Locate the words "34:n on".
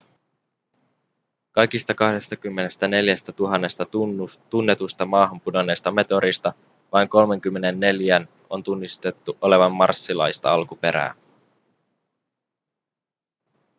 7.09-8.63